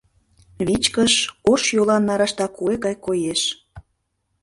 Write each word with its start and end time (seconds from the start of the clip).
Вичкыж 0.65 1.13
ош 1.51 1.61
йолан 1.75 2.03
нарашта 2.09 2.45
куэ 2.55 2.75
гай 2.85 2.95
коеш. 3.05 3.41